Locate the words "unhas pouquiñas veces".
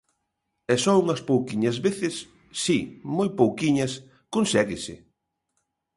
1.03-2.15